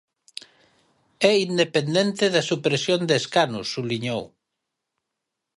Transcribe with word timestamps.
"É 1.31 1.33
independente 1.47 2.25
da 2.35 2.47
supresión 2.51 3.01
de 3.09 3.15
escanos", 3.21 3.65
subliñou. 3.75 4.23